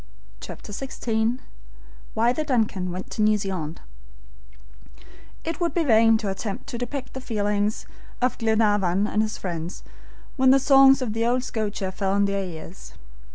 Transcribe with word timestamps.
CHAPTER 0.39 0.71
XVI 0.71 1.37
WHY 2.15 2.33
THE 2.33 2.43
"DUNCAN" 2.43 2.89
WENT 2.91 3.11
TO 3.11 3.21
NEW 3.21 3.37
ZEALAND 3.37 3.81
IT 5.43 5.59
would 5.61 5.75
be 5.75 5.83
vain 5.83 6.17
to 6.17 6.29
attempt 6.31 6.65
to 6.69 6.79
depict 6.79 7.13
the 7.13 7.21
feelings 7.21 7.85
of 8.19 8.35
Glenarvan 8.39 9.05
and 9.05 9.21
his 9.21 9.37
friends 9.37 9.83
when 10.37 10.49
the 10.49 10.57
songs 10.57 11.03
of 11.03 11.15
old 11.15 11.43
Scotia 11.43 11.91
fell 11.91 12.13
on 12.13 12.25
their 12.25 12.43
ears. 12.43 12.93